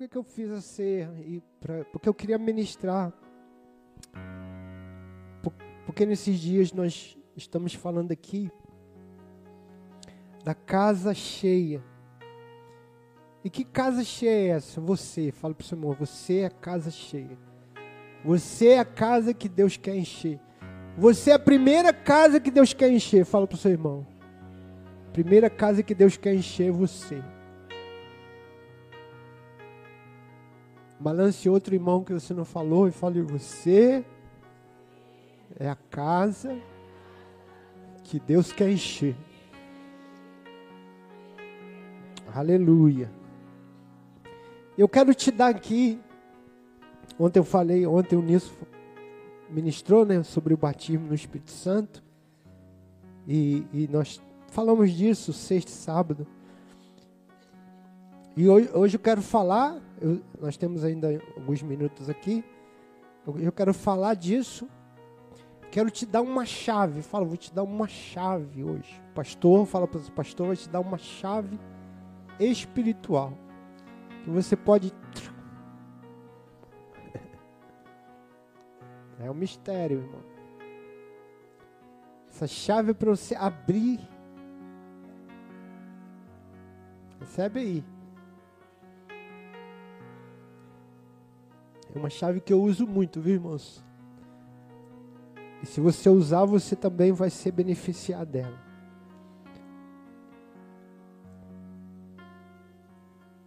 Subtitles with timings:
[0.00, 1.12] que, que eu fiz a ceia?
[1.26, 3.12] E pra, porque eu queria ministrar.
[5.84, 8.50] Porque nesses dias nós estamos falando aqui
[10.42, 11.84] da casa cheia.
[13.44, 14.80] E que casa cheia é essa?
[14.80, 17.36] Você, fala para o seu irmão, você é a casa cheia.
[18.24, 20.40] Você é a casa que Deus quer encher.
[20.96, 23.26] Você é a primeira casa que Deus quer encher.
[23.26, 24.06] Fala para o seu irmão.
[25.12, 27.22] Primeira casa que Deus quer encher é você.
[31.00, 34.04] Balance outro irmão que você não falou e fale: Você
[35.58, 36.60] é a casa
[38.04, 39.16] que Deus quer encher.
[42.34, 43.10] Aleluia.
[44.76, 45.98] Eu quero te dar aqui.
[47.18, 48.54] Ontem eu falei, ontem o Nisso
[49.48, 52.02] ministrou né, sobre o batismo no Espírito Santo.
[53.26, 56.26] E, e nós falamos disso sexta e sábado.
[58.36, 62.44] E hoje, hoje eu quero falar, eu, nós temos ainda alguns minutos aqui.
[63.26, 64.68] Eu, eu quero falar disso.
[65.70, 67.02] Quero te dar uma chave.
[67.02, 69.00] Fala, vou te dar uma chave hoje.
[69.14, 71.58] Pastor, fala para o pastor, vai te dar uma chave
[72.38, 73.32] espiritual.
[74.24, 74.92] Que você pode.
[79.22, 80.24] É um mistério, irmão.
[82.26, 84.00] Essa chave é para você abrir.
[87.20, 87.84] Recebe aí.
[91.94, 93.84] É uma chave que eu uso muito, viu, irmãos?
[95.62, 98.58] E se você usar, você também vai ser beneficiado dela.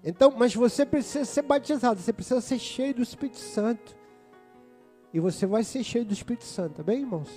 [0.04, 3.96] Então, mas você precisa ser batizado, você precisa ser cheio do Espírito Santo.
[5.14, 7.30] E você vai ser cheio do Espírito Santo, tá bem, irmãos?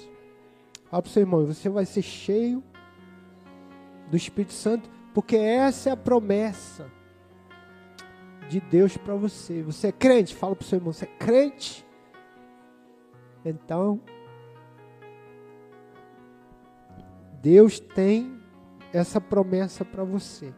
[0.91, 2.63] Fala para o seu irmão, você vai ser cheio
[4.11, 6.91] do Espírito Santo, porque essa é a promessa
[8.49, 9.63] de Deus para você.
[9.63, 10.35] Você é crente?
[10.35, 11.87] Fala para o seu irmão, você é crente?
[13.45, 14.01] Então,
[17.41, 18.41] Deus tem
[18.93, 20.53] essa promessa para você,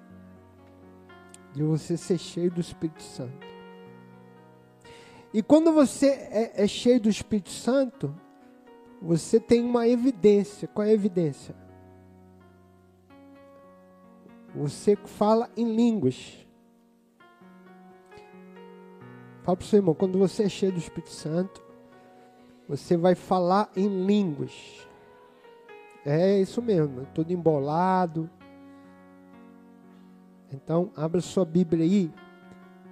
[1.52, 3.46] de você ser cheio do Espírito Santo.
[5.32, 8.14] E quando você é, é cheio do Espírito Santo,
[9.00, 10.66] você tem uma evidência.
[10.66, 11.54] Qual é a evidência?
[14.54, 16.47] Você fala em línguas.
[19.48, 21.64] Fala para o seu irmão, quando você é cheio do Espírito Santo,
[22.68, 24.86] você vai falar em línguas.
[26.04, 28.28] É isso mesmo, tudo embolado.
[30.52, 32.12] Então, abra sua Bíblia aí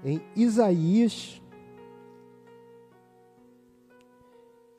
[0.03, 1.43] em Isaías.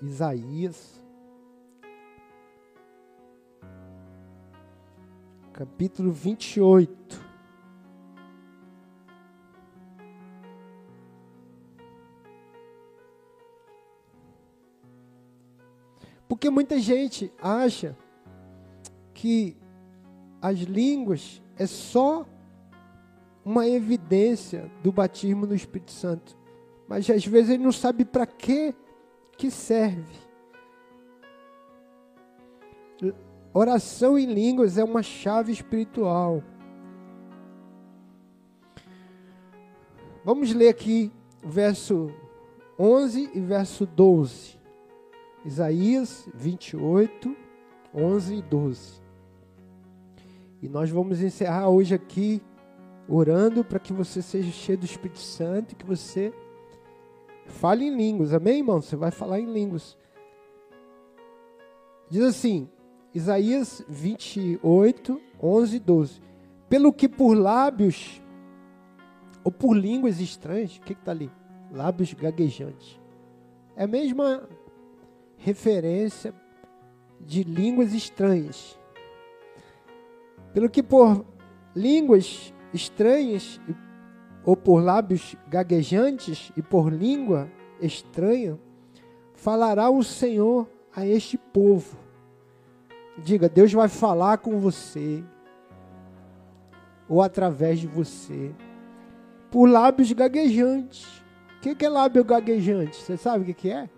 [0.02, 1.00] Isaías.
[5.54, 7.27] Capítulo 28.
[16.38, 17.98] Porque muita gente acha
[19.12, 19.58] que
[20.40, 22.28] as línguas é só
[23.44, 26.38] uma evidência do batismo no Espírito Santo.
[26.88, 28.76] Mas às vezes ele não sabe para que
[29.36, 30.16] que serve.
[33.52, 36.44] Oração em línguas é uma chave espiritual.
[40.24, 41.12] Vamos ler aqui
[41.44, 42.12] verso
[42.78, 44.57] 11 e verso 12.
[45.46, 47.36] Isaías 28,
[47.94, 49.02] 11 e 12.
[50.62, 52.42] E nós vamos encerrar hoje aqui
[53.08, 56.34] orando para que você seja cheio do Espírito Santo e que você
[57.46, 58.34] fale em línguas.
[58.34, 58.82] Amém, irmão?
[58.82, 59.98] Você vai falar em línguas.
[62.10, 62.70] Diz assim,
[63.14, 66.22] Isaías 28, 11 e 12.
[66.70, 68.22] Pelo que por lábios,
[69.44, 71.32] ou por línguas estranhas, o que está ali?
[71.72, 73.00] Lábios gaguejantes.
[73.76, 74.48] É a mesma
[75.38, 76.34] referência
[77.20, 78.80] de línguas estranhas.
[80.54, 81.26] Pelo que por
[81.76, 83.60] línguas estranhas,
[84.44, 87.52] ou por lábios gaguejantes e por língua
[87.82, 88.58] estranha,
[89.34, 91.98] falará o Senhor a este povo.
[93.18, 95.24] Diga, Deus vai falar com você,
[97.10, 98.54] ou através de você,
[99.52, 101.22] por lábios gaguejantes.
[101.58, 102.96] O que é lábio gaguejante?
[102.96, 103.90] Você sabe o que é?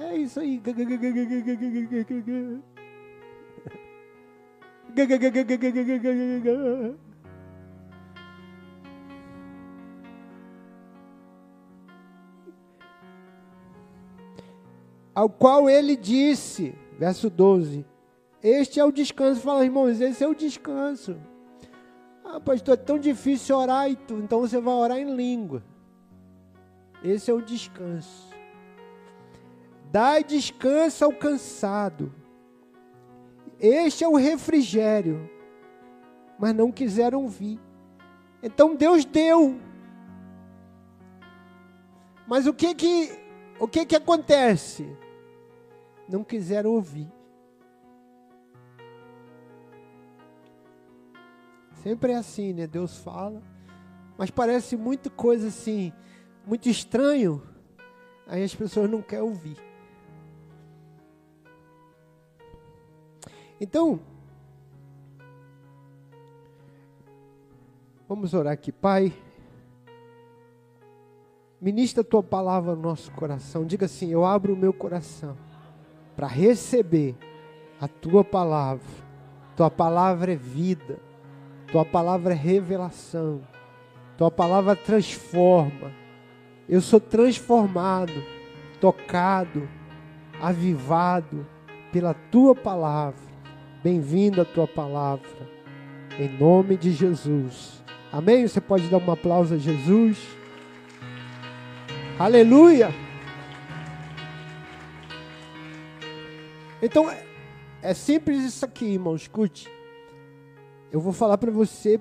[0.00, 0.62] É isso aí.
[15.12, 17.84] Ao qual ele disse, verso 12:
[18.40, 19.40] Este é o descanso.
[19.40, 21.16] Fala, irmãos, esse é o descanso.
[22.24, 25.60] Ah, pastor, é tão difícil orar, então você vai orar em língua.
[27.02, 28.27] Esse é o descanso.
[29.90, 32.12] Dai descanso ao cansado.
[33.58, 35.28] Este é o refrigério.
[36.38, 37.58] Mas não quiseram vir.
[38.42, 39.58] Então Deus deu.
[42.26, 43.10] Mas o que que
[43.58, 44.86] o que que acontece?
[46.08, 47.10] Não quiseram ouvir.
[51.82, 52.66] Sempre é assim, né?
[52.66, 53.42] Deus fala,
[54.16, 55.92] mas parece muito coisa assim,
[56.46, 57.42] muito estranho.
[58.26, 59.67] Aí as pessoas não querem ouvir.
[63.60, 63.98] Então,
[68.08, 69.12] vamos orar aqui, Pai.
[71.60, 73.66] Ministra a tua palavra no nosso coração.
[73.66, 75.36] Diga assim: Eu abro o meu coração
[76.14, 77.16] para receber
[77.80, 78.86] a tua palavra.
[79.56, 81.00] Tua palavra é vida.
[81.72, 83.40] Tua palavra é revelação.
[84.16, 85.92] Tua palavra transforma.
[86.68, 88.12] Eu sou transformado,
[88.80, 89.68] tocado,
[90.40, 91.44] avivado
[91.92, 93.27] pela tua palavra.
[93.82, 95.28] Bem-vindo a tua palavra.
[96.18, 97.80] Em nome de Jesus.
[98.10, 98.46] Amém?
[98.46, 100.18] Você pode dar um aplauso a Jesus.
[102.18, 102.88] Aleluia!
[106.82, 107.08] Então,
[107.80, 109.14] é simples isso aqui, irmão.
[109.14, 109.70] Escute.
[110.90, 112.00] Eu vou falar para você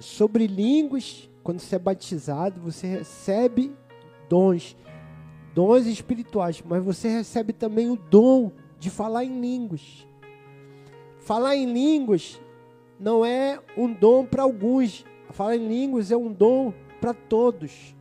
[0.00, 1.30] sobre línguas.
[1.44, 3.72] Quando você é batizado, você recebe
[4.28, 4.76] dons,
[5.54, 8.50] dons espirituais, mas você recebe também o dom
[8.80, 10.07] de falar em línguas.
[11.28, 12.40] Falar em línguas
[12.98, 15.04] não é um dom para alguns.
[15.28, 16.72] Falar em línguas é um dom
[17.02, 17.94] para todos.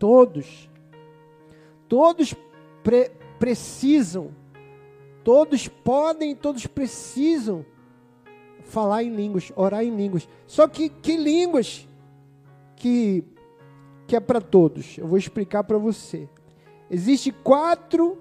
[0.00, 0.68] Todos.
[1.88, 2.34] Todos
[2.82, 4.32] pre precisam.
[5.22, 7.64] Todos podem, todos precisam
[8.64, 10.28] falar em línguas, orar em línguas.
[10.44, 11.88] Só que que línguas
[12.74, 13.22] que
[14.08, 14.98] que é para todos?
[14.98, 16.28] Eu vou explicar para você.
[16.90, 18.20] Existem quatro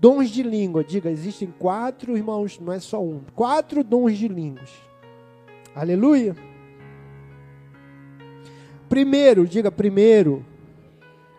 [0.00, 0.82] dons de língua.
[0.82, 3.20] Diga, existem quatro, irmãos, não é só um.
[3.34, 4.70] Quatro dons de línguas.
[5.74, 6.34] Aleluia.
[8.88, 10.44] Primeiro, diga primeiro,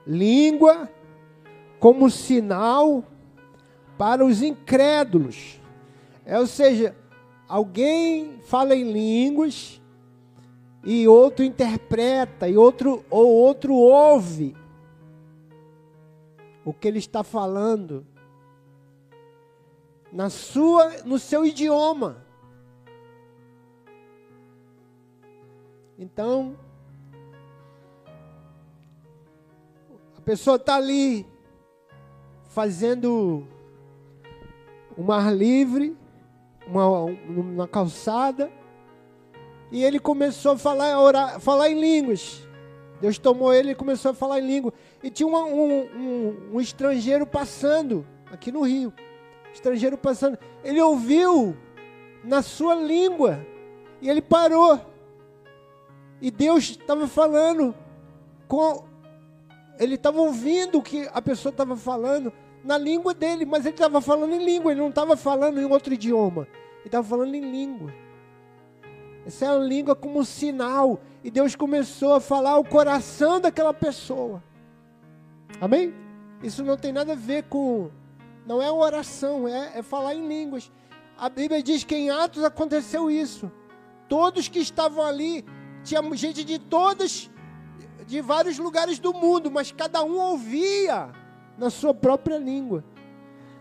[0.08, 0.90] língua
[1.80, 3.04] como sinal
[3.98, 5.60] para os incrédulos.
[6.26, 6.96] É, ou seja,
[7.50, 9.82] alguém fala em línguas
[10.84, 14.56] e outro interpreta e outro ou outro ouve
[16.64, 18.06] o que ele está falando
[20.12, 22.26] na sua no seu idioma.
[25.98, 26.58] Então,
[30.22, 31.26] A pessoa está ali
[32.50, 33.44] fazendo
[34.96, 35.98] um ar livre,
[36.68, 38.52] uma, uma calçada,
[39.72, 42.48] e ele começou a falar, orar, falar em línguas.
[43.02, 44.72] Deus tomou ele e começou a falar em língua.
[45.02, 48.94] E tinha um, um, um, estrangeiro passando aqui no Rio.
[49.54, 50.38] Estrangeiro passando.
[50.64, 51.56] Ele ouviu
[52.24, 53.46] na sua língua.
[54.02, 54.80] E ele parou.
[56.22, 57.76] E Deus estava falando
[58.48, 58.84] com
[59.80, 62.32] ele estava ouvindo o que a pessoa estava falando
[62.64, 65.94] na língua dele, mas ele estava falando em língua, ele não estava falando em outro
[65.94, 66.48] idioma,
[66.80, 67.92] ele estava falando em língua.
[69.26, 73.74] Essa é a língua como um sinal, e Deus começou a falar o coração daquela
[73.74, 74.44] pessoa.
[75.60, 75.94] Amém?
[76.44, 77.90] Isso não tem nada a ver com,
[78.46, 80.72] não é oração, é, é falar em línguas.
[81.18, 83.52] A Bíblia diz que em Atos aconteceu isso.
[84.10, 85.46] Todos que estavam ali,
[85.84, 87.30] tinha gente de todas
[88.06, 91.10] de vários lugares do mundo, mas cada um ouvia
[91.58, 92.84] na sua própria língua.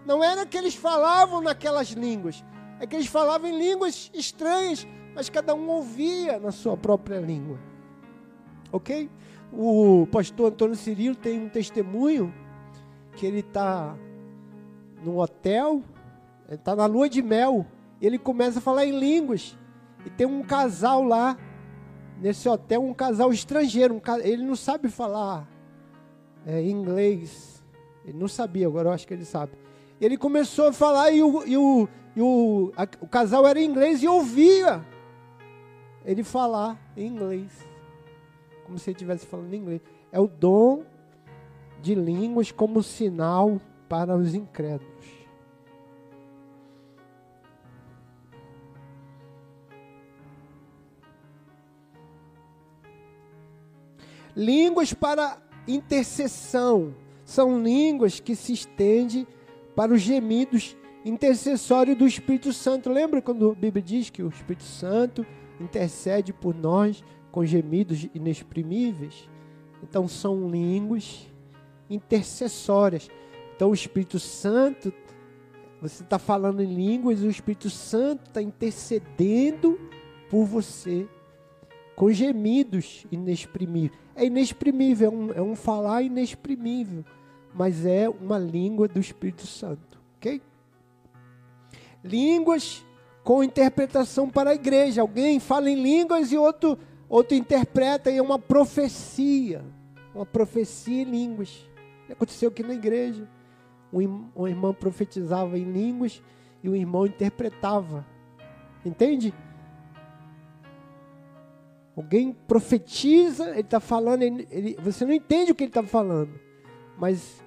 [0.04, 2.44] Não era que eles falavam naquelas línguas,
[2.80, 7.58] é que eles falavam em línguas estranhas, mas cada um ouvia na sua própria língua.
[8.72, 9.10] Ok?
[9.52, 12.34] O pastor Antônio Cirilo tem um testemunho
[13.16, 13.96] que ele está
[15.04, 15.82] no hotel,
[16.50, 17.66] está na lua de mel,
[18.00, 19.56] e ele começa a falar em línguas.
[20.04, 21.36] E tem um casal lá
[22.20, 25.48] nesse hotel um casal estrangeiro, um, ele não sabe falar
[26.46, 27.64] é, inglês,
[28.04, 29.52] ele não sabia, agora eu acho que ele sabe.
[30.00, 34.02] Ele começou a falar e o, e o, e o, a, o casal era inglês
[34.02, 34.84] e ouvia
[36.04, 37.50] ele falar em inglês,
[38.64, 39.80] como se ele estivesse falando inglês.
[40.12, 40.84] É o dom
[41.80, 45.04] de línguas como sinal para os incrédulos.
[54.36, 56.94] Línguas para intercessão
[57.24, 59.26] são línguas que se estendem
[59.74, 62.90] para os gemidos intercessório do Espírito Santo.
[62.90, 65.26] Lembra quando a Bíblia diz que o Espírito Santo
[65.60, 69.28] intercede por nós com gemidos inexprimíveis?
[69.82, 71.28] Então são línguas
[71.90, 73.10] intercessórias.
[73.60, 74.90] Então o Espírito Santo,
[75.82, 79.78] você está falando em línguas, e o Espírito Santo está intercedendo
[80.30, 81.06] por você
[81.94, 84.00] com gemidos inexprimíveis.
[84.16, 87.04] É inexprimível, é um, é um falar inexprimível,
[87.52, 90.40] mas é uma língua do Espírito Santo, ok?
[92.02, 92.82] Línguas
[93.22, 95.02] com interpretação para a igreja.
[95.02, 96.78] Alguém fala em línguas e outro,
[97.10, 99.62] outro interpreta, e é uma profecia.
[100.14, 101.68] Uma profecia em línguas.
[102.08, 103.28] Aconteceu aqui na igreja.
[103.92, 106.22] Um, um irmão profetizava em línguas
[106.62, 108.06] e o irmão interpretava.
[108.84, 109.34] Entende?
[111.96, 116.32] Alguém profetiza, ele está falando, ele, ele, você não entende o que ele está falando,
[116.96, 117.42] mas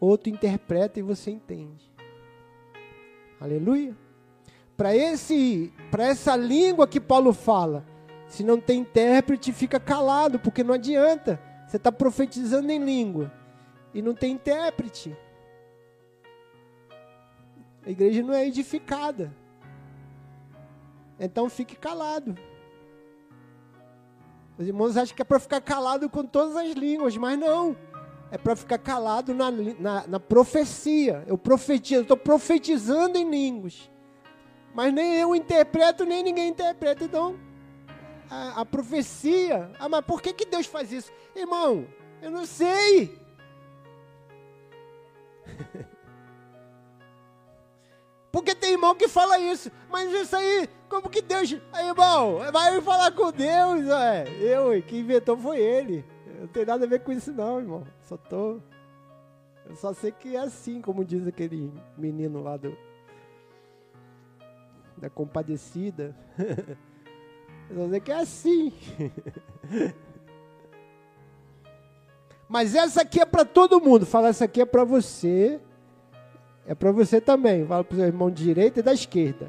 [0.00, 1.92] outro interpreta e você entende.
[3.40, 3.96] Aleluia.
[4.76, 7.86] Para esse, para essa língua que Paulo fala,
[8.26, 11.40] se não tem intérprete, fica calado, porque não adianta.
[11.66, 13.32] Você está profetizando em língua
[13.92, 15.16] e não tem intérprete.
[17.86, 19.34] A igreja não é edificada.
[21.18, 22.36] Então fique calado.
[24.56, 27.76] Os irmãos acham que é para ficar calado com todas as línguas, mas não.
[28.30, 31.24] É para ficar calado na, na, na, profecia.
[31.26, 33.90] Eu profetizo, estou profetizando em línguas.
[34.74, 37.04] Mas nem eu interpreto, nem ninguém interpreta.
[37.04, 37.38] Então,
[38.30, 39.70] a, a profecia.
[39.78, 41.12] Ah, mas por que, que Deus faz isso?
[41.34, 41.86] Irmão,
[42.22, 43.18] eu não sei.
[48.34, 49.70] Porque tem irmão que fala isso.
[49.88, 51.56] Mas isso aí, como que Deus.
[51.72, 54.24] Aí, irmão, vai falar com Deus, ué.
[54.40, 56.04] Eu, quem inventou foi ele.
[56.40, 57.86] Não tem nada a ver com isso, não, irmão.
[58.02, 58.58] Só tô.
[59.64, 62.76] Eu só sei que é assim, como diz aquele menino lá do.
[64.96, 66.12] Da compadecida.
[67.70, 68.72] Eu só sei que é assim.
[72.48, 74.04] Mas essa aqui é para todo mundo.
[74.04, 75.60] Fala, essa aqui é para você
[76.66, 77.66] é para você também.
[77.66, 79.48] Fala para o seu irmão de direita e da esquerda.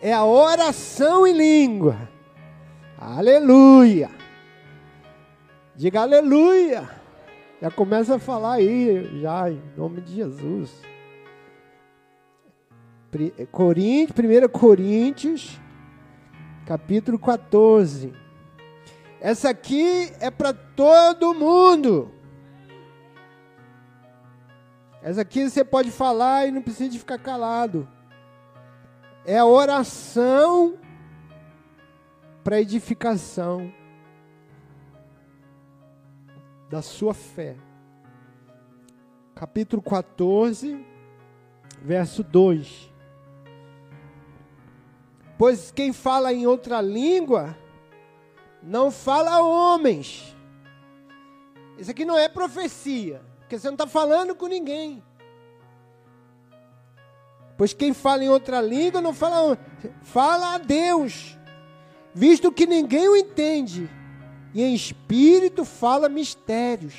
[0.00, 1.96] É a oração em língua.
[2.98, 4.10] Aleluia.
[5.74, 6.88] Diga aleluia.
[7.60, 10.82] Já começa a falar aí, já, em nome de Jesus.
[13.50, 15.60] Coríntios, 1 Coríntios,
[16.66, 18.12] capítulo 14.
[19.20, 22.10] Essa aqui é para todo mundo.
[25.02, 27.88] Essa aqui você pode falar e não precisa ficar calado.
[29.26, 30.78] É a oração
[32.44, 33.72] para edificação
[36.70, 37.56] da sua fé.
[39.34, 40.86] Capítulo 14,
[41.82, 42.92] verso 2.
[45.36, 47.56] Pois quem fala em outra língua
[48.62, 50.36] não fala a homens.
[51.76, 53.31] Isso aqui não é profecia.
[53.52, 55.04] Porque você não está falando com ninguém.
[57.58, 59.58] Pois quem fala em outra língua não fala,
[60.00, 61.38] fala a Deus,
[62.14, 63.90] visto que ninguém o entende,
[64.54, 66.94] e em espírito fala mistérios.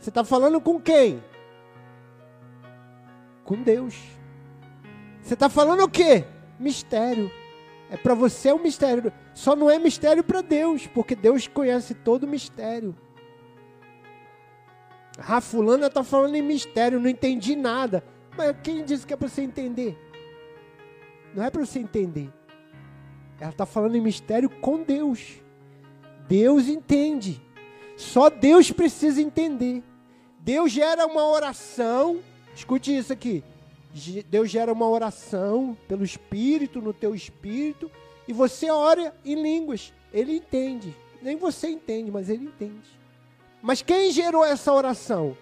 [0.00, 1.22] Você está falando com quem?
[3.44, 3.94] Com Deus.
[5.20, 6.24] Você está falando o quê?
[6.58, 7.30] Mistério.
[7.90, 9.12] É para você é um mistério.
[9.34, 12.96] Só não é mistério para Deus, porque Deus conhece todo o mistério.
[15.26, 18.04] Ah, fulana está falando em mistério, não entendi nada.
[18.36, 19.96] Mas quem disse que é para você entender?
[21.34, 22.30] Não é para você entender.
[23.40, 25.40] Ela está falando em mistério com Deus.
[26.28, 27.40] Deus entende.
[27.96, 29.82] Só Deus precisa entender.
[30.40, 32.20] Deus gera uma oração.
[32.54, 33.44] Escute isso aqui.
[34.28, 37.90] Deus gera uma oração pelo Espírito, no teu Espírito,
[38.26, 39.92] e você ora em línguas.
[40.12, 40.96] Ele entende.
[41.20, 43.01] Nem você entende, mas ele entende.
[43.62, 45.36] Mas quem gerou essa oração?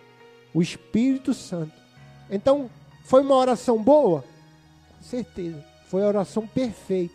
[0.53, 1.73] O Espírito Santo.
[2.31, 2.71] Então,
[3.05, 4.23] foi uma oração boa?
[4.97, 5.65] Com certeza.
[5.87, 7.15] Foi a oração perfeita.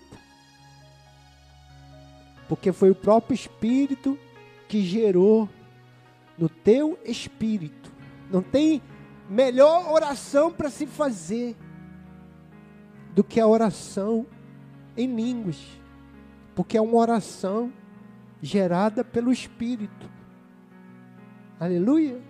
[2.50, 4.18] Porque foi o próprio Espírito
[4.68, 5.48] que gerou
[6.38, 7.92] no teu espírito.
[8.30, 8.82] Não tem
[9.30, 11.56] melhor oração para se fazer
[13.14, 14.26] do que a oração
[14.98, 15.62] em línguas.
[16.54, 17.72] Porque é uma oração
[18.42, 20.15] gerada pelo Espírito.
[21.58, 22.22] Aleluia.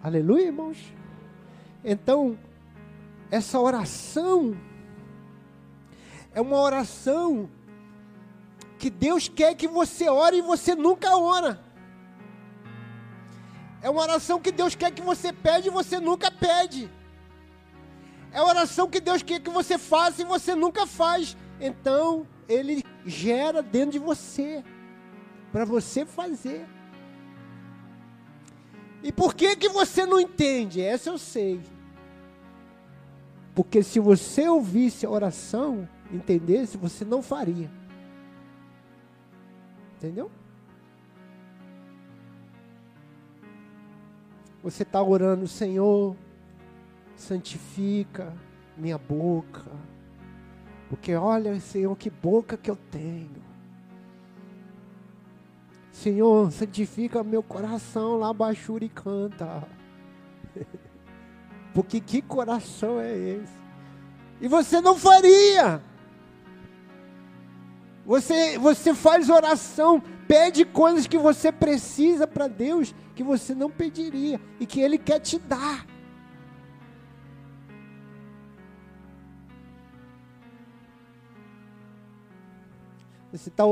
[0.00, 0.78] Aleluia, irmãos.
[1.84, 2.38] Então,
[3.28, 4.56] essa oração
[6.32, 7.50] é uma oração
[8.78, 11.60] que Deus quer que você ore e você nunca ora.
[13.82, 16.88] É uma oração que Deus quer que você pede e você nunca pede.
[18.32, 21.36] É uma oração que Deus quer que você faça e você nunca faz.
[21.60, 24.62] Então, Ele gera dentro de você,
[25.50, 26.75] para você fazer.
[29.06, 30.82] E por que que você não entende?
[30.82, 31.60] Essa eu sei.
[33.54, 37.70] Porque se você ouvisse a oração, entendesse, você não faria.
[39.96, 40.28] Entendeu?
[44.60, 46.16] Você está orando, Senhor,
[47.14, 48.34] santifica
[48.76, 49.70] minha boca.
[50.88, 53.40] Porque olha, Senhor, que boca que eu tenho.
[56.02, 59.66] Senhor, santifica meu coração lá baixura e canta.
[61.72, 63.52] Porque que coração é esse?
[64.40, 65.82] E você não faria.
[68.04, 74.38] Você, você faz oração, pede coisas que você precisa para Deus que você não pediria
[74.60, 75.86] e que Ele quer te dar.
[83.36, 83.64] Você está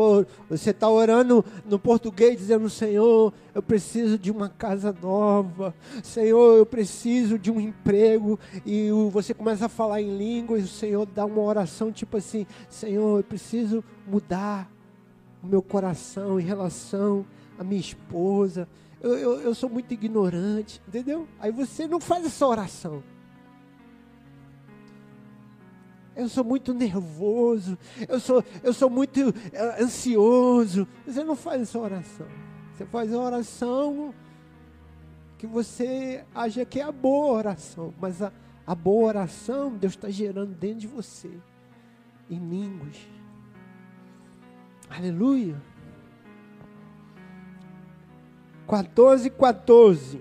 [0.49, 5.75] você tá orando no português, dizendo: Senhor, eu preciso de uma casa nova.
[6.03, 8.39] Senhor, eu preciso de um emprego.
[8.65, 10.65] E você começa a falar em línguas.
[10.65, 14.71] O Senhor dá uma oração tipo assim: Senhor, eu preciso mudar
[15.43, 17.25] o meu coração em relação
[17.59, 18.69] à minha esposa.
[19.01, 21.29] Eu, eu, eu sou muito ignorante, entendeu?
[21.39, 23.03] Aí você não faz essa oração.
[26.17, 27.77] Eu sou muito nervoso,
[28.09, 30.87] eu sou, eu sou muito uh, ansioso.
[31.07, 32.27] Você não faz essa oração.
[32.73, 34.15] Você faz a oração
[35.39, 37.93] que você acha que é a boa oração.
[38.01, 38.33] Mas a,
[38.67, 41.31] a boa oração, Deus está gerando dentro de você,
[42.31, 42.97] em línguas.
[44.89, 45.61] Aleluia.
[48.69, 50.21] 14, 14.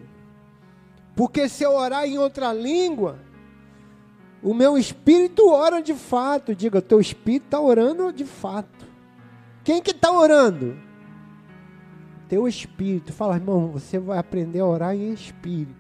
[1.16, 3.20] Porque se eu orar em outra língua,
[4.44, 6.54] o meu espírito ora de fato.
[6.54, 8.86] Diga, o teu espírito está orando de fato.
[9.64, 10.78] Quem que está orando?
[12.28, 13.14] Teu espírito.
[13.14, 15.74] Fala, irmão, você vai aprender a orar em espírito.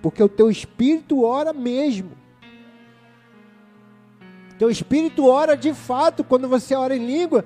[0.00, 2.12] Porque o teu espírito ora mesmo.
[4.58, 6.24] Teu espírito ora de fato.
[6.24, 7.44] Quando você ora em língua,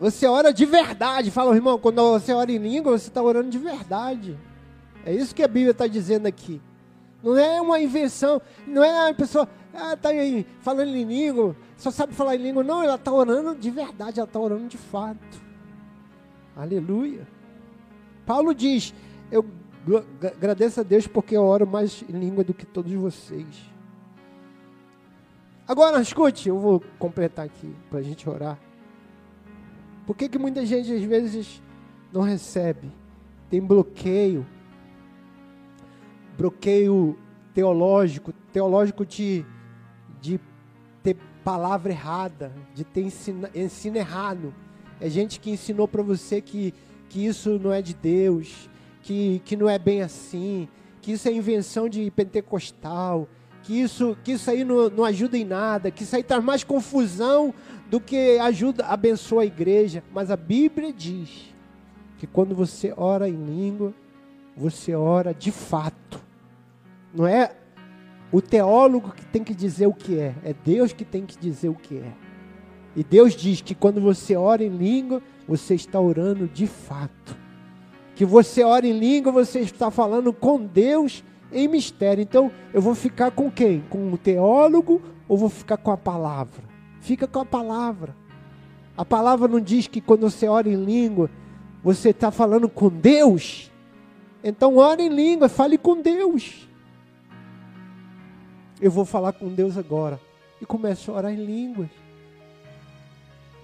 [0.00, 1.30] você ora de verdade.
[1.30, 4.38] Fala, irmão, quando você ora em língua, você está orando de verdade.
[5.04, 6.62] É isso que a Bíblia está dizendo aqui.
[7.26, 11.90] Não é uma invenção, não é a pessoa, ah, tá aí falando em língua, só
[11.90, 12.62] sabe falar em língua.
[12.62, 15.42] Não, ela está orando de verdade, ela está orando de fato.
[16.54, 17.26] Aleluia.
[18.24, 18.94] Paulo diz:
[19.28, 19.44] Eu
[20.36, 23.72] agradeço a Deus porque eu oro mais em língua do que todos vocês.
[25.66, 28.56] Agora, escute, eu vou completar aqui para a gente orar.
[30.06, 31.60] Por que, que muita gente às vezes
[32.12, 32.88] não recebe?
[33.50, 34.46] Tem bloqueio
[36.36, 37.18] bloqueio
[37.54, 39.44] teológico, teológico de,
[40.20, 40.38] de
[41.02, 44.54] ter palavra errada, de ter ensino, ensino errado.
[45.00, 46.74] É gente que ensinou para você que,
[47.08, 48.68] que isso não é de Deus,
[49.02, 50.68] que, que não é bem assim,
[51.00, 53.28] que isso é invenção de pentecostal,
[53.62, 56.62] que isso, que isso aí não, não ajuda em nada, que isso aí traz mais
[56.62, 57.54] confusão
[57.90, 60.02] do que ajuda, abençoa a igreja.
[60.12, 61.54] Mas a Bíblia diz
[62.18, 63.94] que quando você ora em língua,
[64.56, 66.25] você ora de fato.
[67.16, 67.50] Não é
[68.30, 71.70] o teólogo que tem que dizer o que é, é Deus que tem que dizer
[71.70, 72.12] o que é.
[72.94, 77.34] E Deus diz que quando você ora em língua, você está orando de fato.
[78.14, 82.20] Que você ora em língua, você está falando com Deus em mistério.
[82.20, 83.82] Então, eu vou ficar com quem?
[83.88, 86.64] Com o teólogo ou vou ficar com a palavra?
[87.00, 88.14] Fica com a palavra.
[88.94, 91.30] A palavra não diz que quando você ora em língua,
[91.82, 93.72] você está falando com Deus.
[94.44, 96.66] Então, ore em língua, fale com Deus
[98.80, 100.20] eu vou falar com Deus agora.
[100.60, 101.88] E começo a orar em línguas.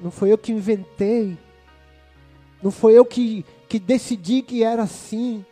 [0.01, 1.39] Não foi eu que inventei.
[2.63, 5.45] Não foi eu que, que decidi que era assim.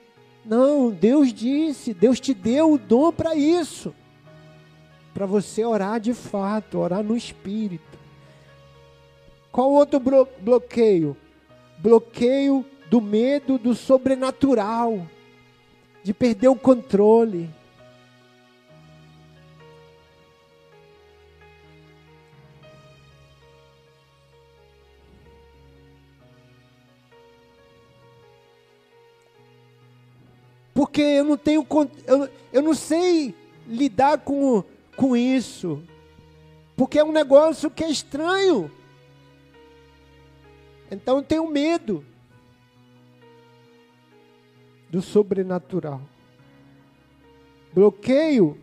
[0.44, 3.94] Não, Deus disse, Deus te deu o dom para isso.
[5.14, 7.98] Para você orar de fato, orar no Espírito.
[9.52, 10.00] Qual outro
[10.40, 11.16] bloqueio?
[11.78, 15.06] Bloqueio do medo do sobrenatural,
[16.02, 17.50] de perder o controle.
[31.00, 31.66] Porque eu não tenho,
[32.06, 33.34] eu, eu não sei
[33.66, 34.62] lidar com,
[34.96, 35.82] com isso,
[36.76, 38.70] porque é um negócio que é estranho.
[40.90, 42.04] Então eu tenho medo.
[44.90, 46.00] do sobrenatural.
[47.72, 48.58] Bloqueio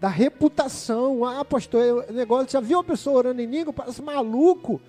[0.00, 1.26] da reputação.
[1.26, 3.72] Ah, pastor, o negócio, já viu uma pessoa orando em língua?
[3.72, 4.80] Parece maluco.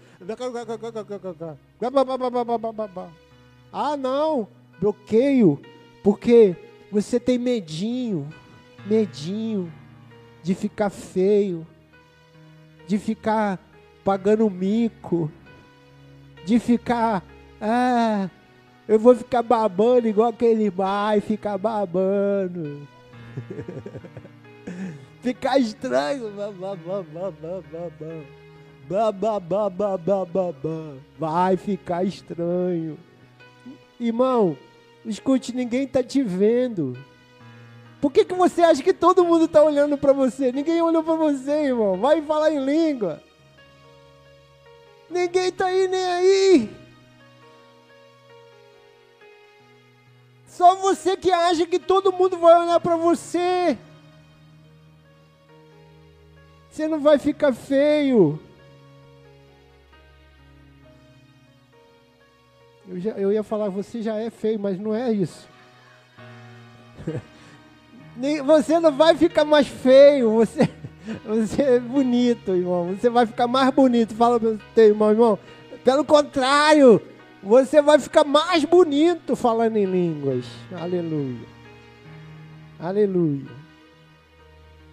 [3.74, 4.48] Ah, não.
[4.80, 5.62] Bloqueio.
[6.02, 6.56] Porque
[6.92, 8.28] você tem medinho,
[8.86, 9.72] medinho
[10.44, 11.66] de ficar feio,
[12.88, 13.60] de ficar
[14.04, 15.32] pagando mico,
[16.46, 17.24] de ficar,
[17.62, 18.30] ah,
[18.88, 22.88] eu vou ficar babando igual aquele vai ficar babando.
[25.22, 26.32] ficar estranho.
[31.20, 32.98] Vai ficar estranho.
[34.00, 34.58] Irmão,
[35.06, 36.98] escute, ninguém está te vendo.
[38.02, 40.52] Por que, que você acha que todo mundo está olhando para você?
[40.52, 41.98] Ninguém olhou para você, irmão.
[41.98, 43.22] Vai falar em língua.
[45.10, 46.70] Ninguém está aí nem aí.
[50.48, 53.78] Só você que acha que todo mundo vai olhar para você.
[56.70, 58.40] Você não vai ficar feio.
[62.90, 65.48] Eu, já, eu ia falar, você já é feio, mas não é isso.
[68.46, 70.68] Você não vai ficar mais feio, você,
[71.26, 72.94] você é bonito, irmão.
[72.94, 74.14] Você vai ficar mais bonito.
[74.14, 75.40] Fala para você, irmão, irmão.
[75.86, 77.02] Pelo contrário,
[77.42, 80.46] você vai ficar mais bonito falando em línguas.
[80.70, 81.48] Aleluia.
[82.78, 83.48] Aleluia.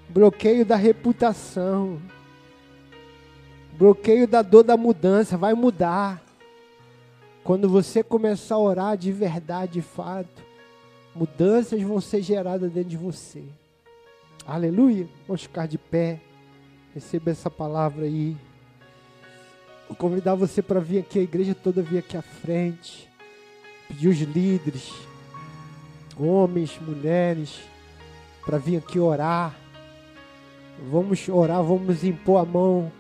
[0.09, 2.01] Bloqueio da reputação.
[3.73, 5.37] Bloqueio da dor da mudança.
[5.37, 6.26] Vai mudar.
[7.47, 10.43] Quando você começar a orar de verdade, de fato,
[11.15, 13.45] mudanças vão ser geradas dentro de você.
[14.45, 15.07] Aleluia.
[15.29, 16.19] Vamos ficar de pé.
[16.93, 18.37] Receba essa palavra aí.
[19.87, 23.09] Vou convidar você para vir aqui, a igreja toda vir aqui à frente.
[23.87, 24.93] Pedir os líderes,
[26.19, 27.61] homens, mulheres,
[28.45, 29.55] para vir aqui orar.
[30.91, 32.91] Vamos orar, vamos impor a mão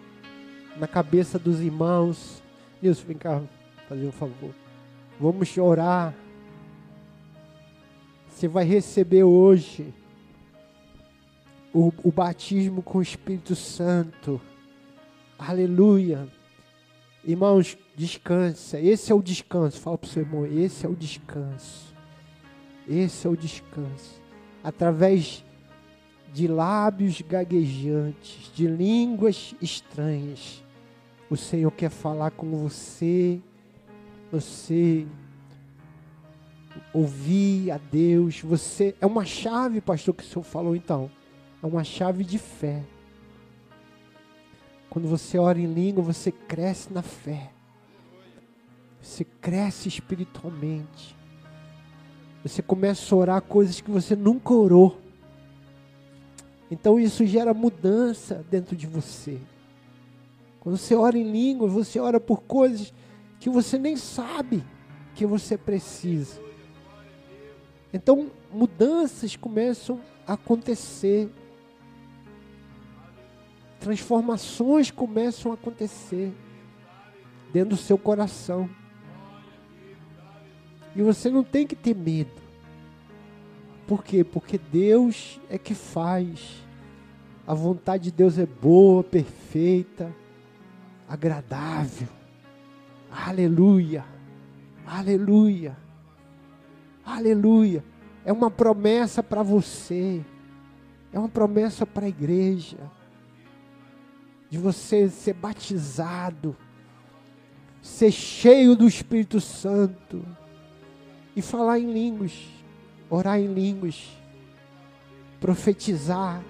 [0.76, 2.40] na cabeça dos irmãos.
[2.80, 3.42] Nilson, vem cá
[3.88, 4.54] fazer um favor.
[5.20, 6.14] Vamos orar.
[8.28, 9.94] Você vai receber hoje
[11.72, 14.40] o, o batismo com o Espírito Santo.
[15.38, 16.28] Aleluia.
[17.24, 18.78] Irmãos, descansa.
[18.78, 19.80] Esse é o descanso.
[19.80, 21.94] Fala para o seu irmão, esse é o descanso.
[22.88, 24.20] Esse é o descanso.
[24.62, 25.44] Através
[26.32, 30.62] de lábios gaguejantes, de línguas estranhas,
[31.28, 33.40] o Senhor quer falar com você.
[34.30, 35.06] Você
[36.92, 38.40] ouvir a Deus.
[38.40, 41.10] Você é uma chave, pastor, que o Senhor falou então.
[41.62, 42.82] É uma chave de fé.
[44.88, 47.50] Quando você ora em língua, você cresce na fé.
[49.00, 51.16] Você cresce espiritualmente.
[52.42, 55.00] Você começa a orar coisas que você nunca orou.
[56.70, 59.38] Então isso gera mudança dentro de você.
[60.60, 62.92] Quando você ora em língua, você ora por coisas
[63.38, 64.64] que você nem sabe
[65.14, 66.40] que você precisa.
[67.92, 71.30] Então mudanças começam a acontecer
[73.86, 76.32] transformações começam a acontecer
[77.52, 78.68] dentro do seu coração.
[80.94, 82.32] E você não tem que ter medo.
[83.86, 84.24] Por quê?
[84.24, 86.64] Porque Deus é que faz.
[87.46, 90.12] A vontade de Deus é boa, perfeita,
[91.08, 92.08] agradável.
[93.26, 94.04] Aleluia.
[94.86, 95.76] Aleluia.
[97.04, 97.84] Aleluia.
[98.24, 100.24] É uma promessa para você.
[101.12, 102.78] É uma promessa para a igreja
[104.48, 106.56] de você ser batizado,
[107.82, 110.24] ser cheio do Espírito Santo
[111.34, 112.46] e falar em línguas,
[113.10, 114.06] orar em línguas,
[115.40, 116.44] profetizar,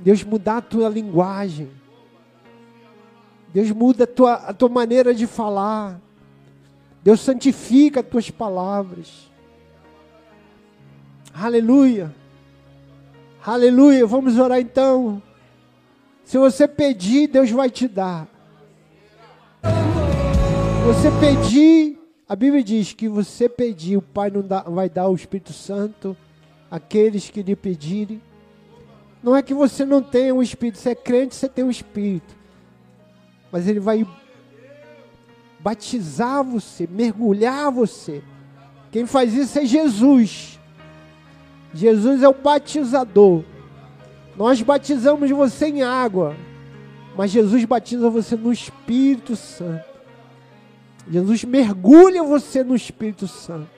[0.00, 1.70] Deus mudar a tua linguagem,
[3.52, 6.00] Deus muda a tua, a tua maneira de falar,
[7.02, 9.30] Deus santifica as tuas palavras.
[11.34, 12.14] Aleluia.
[13.44, 14.06] Aleluia.
[14.06, 15.22] Vamos orar então.
[16.24, 18.28] Se você pedir, Deus vai te dar.
[20.86, 25.14] Você pedir, a Bíblia diz que você pedir, o Pai não dá, vai dar o
[25.14, 26.16] Espírito Santo
[26.70, 28.22] àqueles que lhe pedirem.
[29.22, 32.41] Não é que você não tenha um Espírito, você é crente, você tem um Espírito.
[33.52, 34.06] Mas Ele vai
[35.60, 38.22] batizar você, mergulhar você.
[38.90, 40.58] Quem faz isso é Jesus.
[41.72, 43.44] Jesus é o batizador.
[44.36, 46.34] Nós batizamos você em água,
[47.16, 49.84] mas Jesus batiza você no Espírito Santo.
[51.10, 53.68] Jesus mergulha você no Espírito Santo.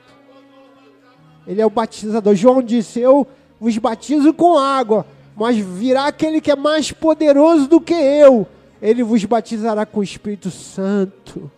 [1.46, 2.34] Ele é o batizador.
[2.34, 3.26] João disse: Eu
[3.60, 5.06] vos batizo com água,
[5.36, 8.46] mas virá aquele que é mais poderoso do que eu.
[8.80, 11.50] Ele vos batizará com o Espírito Santo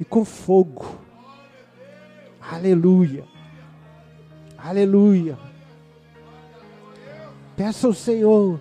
[0.00, 0.98] e com fogo.
[2.40, 3.24] Aleluia.
[4.56, 5.38] Aleluia.
[7.56, 8.60] Peça ao Senhor.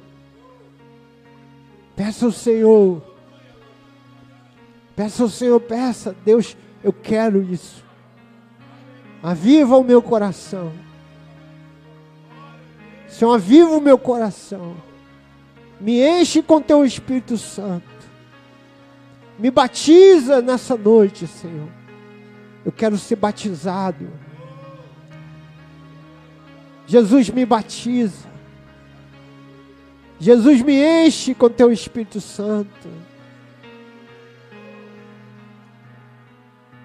[1.95, 3.01] Peça ao Senhor.
[4.95, 6.15] Peça ao Senhor, peça.
[6.23, 7.83] Deus, eu quero isso.
[9.21, 10.71] Aviva o meu coração.
[13.07, 14.75] Senhor, aviva o meu coração.
[15.83, 17.83] Me enche com teu Espírito Santo.
[19.37, 21.67] Me batiza nessa noite, Senhor.
[22.63, 24.07] Eu quero ser batizado.
[26.87, 28.29] Jesus me batiza.
[30.17, 32.87] Jesus me enche com teu Espírito Santo.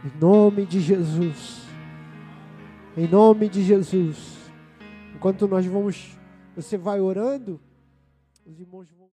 [0.05, 1.61] Em nome de Jesus.
[2.97, 4.17] Em nome de Jesus.
[5.15, 6.19] Enquanto nós vamos,
[6.57, 7.61] você vai orando,
[8.49, 9.07] os irmãos vão.